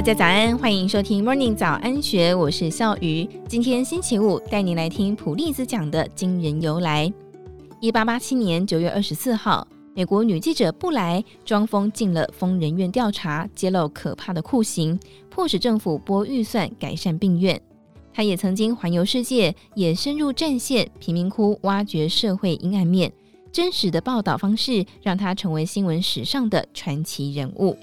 [0.00, 3.28] 大家早安，欢迎收听 Morning 早安学，我是笑鱼。
[3.46, 7.12] 今天星期五，带您来听普利兹奖的惊人由来。
[7.82, 14.98] 一八八七年九月二十四号，美国女记者布莱装疯进了疯人院调查，揭露可怕的酷刑，
[15.28, 17.60] 迫使政府拨预算改善病院。
[18.10, 23.12] 她也曾经环游世界，也深入战线、贫民窟，挖掘社会阴暗面。
[23.52, 27.76] 真实的报道方式，让她成为新闻史上的传奇人物。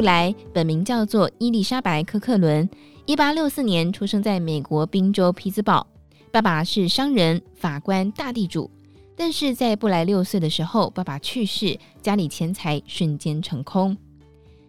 [0.00, 2.66] 布莱本名叫做伊丽莎白·科克伦，
[3.04, 5.86] 一八六四年出生在美国宾州匹兹堡。
[6.32, 8.70] 爸爸是商人、法官、大地主。
[9.14, 13.94] 但是在布莱六岁的时候，爸爸去世，家里钱财瞬间成空。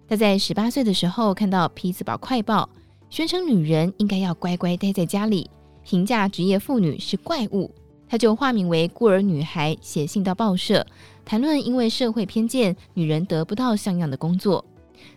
[0.06, 2.70] 他在十八岁的时候看到《匹兹堡快报》，
[3.10, 5.50] 宣称女人应该要乖乖待在家里，
[5.86, 7.72] 评价职业妇女是怪物。
[8.06, 10.86] 他就化名为孤儿女孩，写信到报社，
[11.24, 14.66] 谈论因为社会偏见，女人得不到像样的工作。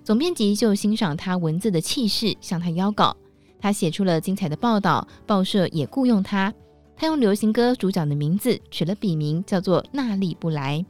[0.03, 3.17] 总编辑就欣赏他文字的气势，向他邀稿。
[3.61, 6.53] 他写出了精彩的报道，报社也雇佣他。
[6.97, 10.85] 他用流行歌主角的名字取了笔名，叫做娜丽·布莱。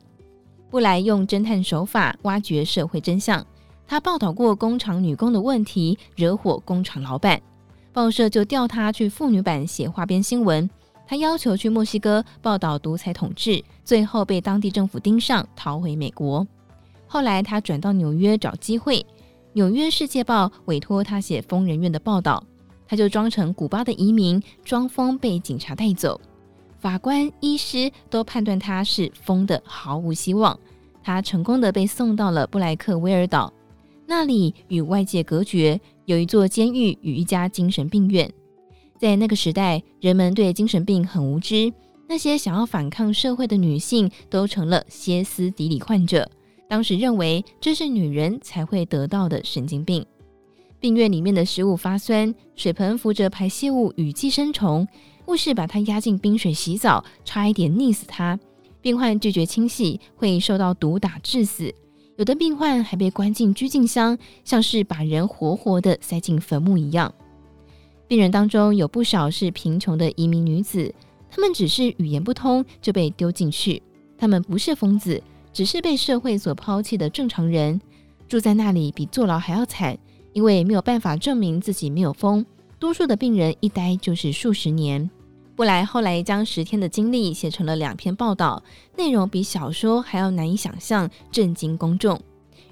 [0.71, 3.47] 布莱用侦探手法挖掘社会真相。
[3.87, 7.41] 他报道过工厂女工的问题，惹火工厂老板。
[7.93, 10.69] 报社就调他去妇女版写花边新闻。
[11.07, 16.45] 他要求去墨西哥报道独裁统治，最后被当地政府盯上，逃回美国。
[17.15, 18.97] 后来他转到纽约找机会，
[19.53, 22.45] 《纽约世界报》委托他写疯人院的报道，
[22.89, 26.21] 他就装成古巴的移民，装疯被警察带走。
[26.81, 30.59] 法官、医师都判断他是疯的，毫无希望。
[31.05, 33.53] 他成功的被送到了布莱克威尔岛，
[34.09, 38.29] 那里与外界隔绝，有一座监狱与一家精神病院。
[38.99, 41.73] 在那个时代，人们对精神病很无知，
[42.09, 46.29] 那些想要反抗社会的女性都成了歇斯底里患者。
[46.75, 50.05] 当时认为这是女人才会得到的神经病。
[50.81, 54.85] 病院里面的食物发酸，水盆浮着排泄物与寄生虫，
[55.25, 58.37] 护士把她压进冰水洗澡，差一点溺死她。
[58.83, 61.73] 病患拒绝清洗，会受到毒打致死。
[62.17, 67.15] 有的病患还被关进拘禁箱，像是把人活活的塞进坟墓一样。
[68.09, 70.93] 病人当中有不少是贫穷的移民女子，
[71.31, 73.81] 她们只是语言不通就被丢进去，
[74.19, 75.23] 她们不是疯子。
[75.55, 77.81] 只是被社会所抛弃的正常人，
[78.29, 79.97] 住在那里比坐牢还要惨，
[80.33, 82.45] 因为没有办法证明自己没有疯。
[82.81, 85.09] 多数的病人一待就是数十年。
[85.55, 88.61] 布莱后来将十天的经历写成了两篇报道，
[88.97, 92.21] 内容比小说还要难以想象，震惊公众。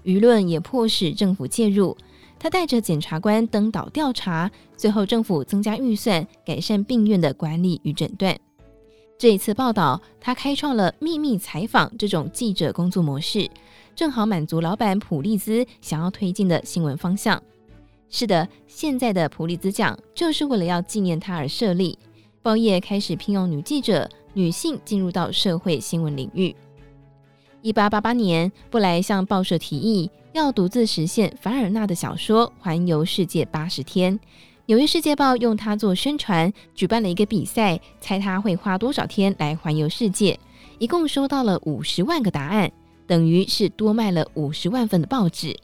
[0.04, 1.97] 舆论也迫使政府介入，
[2.37, 8.37] 他带着检察官登岛调查，最后政府增加预算，改善病院的管理与诊断。
[9.22, 13.49] 这一次报道，他开创了秘密采访这种记者工作模式，
[13.94, 17.41] 正好满足老板普利兹想要推进的新闻方向。
[18.10, 21.97] 是的，现在的普利兹奖就是为了要纪念他而设立。
[22.43, 26.53] 报业开始聘用女记者，女性进入到社会新闻领域。
[27.60, 34.19] 一八八八年，布莱向报社提议要独自实现凡尔纳的小说《环游世界八十天》。
[34.67, 40.39] 纽约世界报用它做宣传，举办了一个比赛，猜他会花多少天来环游世界。
[40.78, 42.71] 一共收到了五十万个答案，
[43.06, 45.56] 等于是多卖了五十万份的报纸。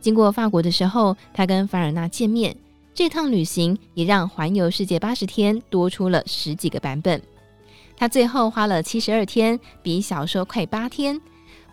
[0.00, 2.56] 经过法国的时候，他跟凡尔纳见面，
[2.94, 7.20] 这趟旅行也让环游世界八十天多出了十几个版本。
[7.94, 11.20] 他最后花了七十二天，比小说快八天。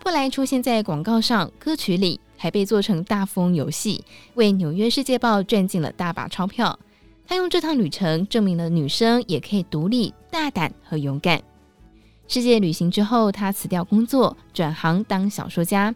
[0.00, 2.20] 布莱出现在广告上、歌曲里。
[2.38, 4.02] 还被做成大富翁游戏，
[4.34, 6.78] 为《纽约世界报》赚进了大把钞票。
[7.26, 11.42] 他用这趟旅程证明了女生也可以独立、大胆和勇敢。
[12.26, 15.94] 世界旅行之后，他辞掉工作，转行当小说家。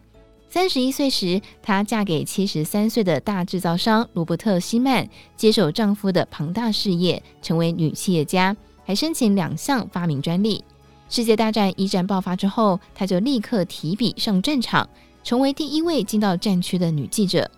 [0.49, 8.55] 三十一岁时，她嫁给七十三岁的大制造商罗伯特·希曼，接手丈夫的庞大事业，成为女企业家，
[8.85, 10.63] 还申请两项发明专利。
[11.09, 14.87] 世界大战一战爆发之后，她就立刻提笔上战场。
[15.23, 17.51] 成为第一位进到战区的女记者，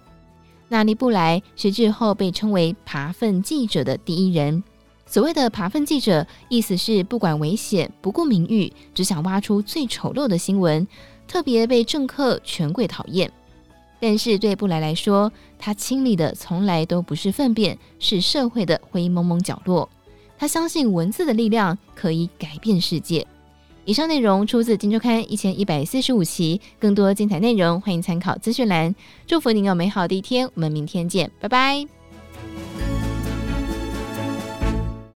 [0.69, 4.63] 娜丽布莱是日后被称为“扒粪记者”的第一人。
[5.07, 10.87] 所谓的“扒粪记者”，意思是不管危险、不顾名誉，只想挖出最丑陋的新闻，
[11.29, 13.31] 特别被政客、权贵讨厌。
[14.01, 19.89] 但是对布莱来说，他清理的从来都不是粪便，是社会的灰蒙蒙角落。
[20.37, 23.27] 他相信文字的力量可以改变世界。
[23.87, 28.95] 以上内容出自《金周刊》一千一百四十五期，更多精彩内容欢迎参考资讯栏。
[29.27, 32.04] 祝福您有美好的一天，我们明天见，拜拜。